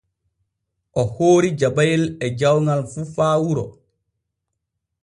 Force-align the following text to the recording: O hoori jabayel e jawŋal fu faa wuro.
O 1.01 1.03
hoori 1.15 1.51
jabayel 1.59 2.03
e 2.25 2.27
jawŋal 2.39 2.81
fu 2.91 3.01
faa 3.15 3.35
wuro. 3.43 3.65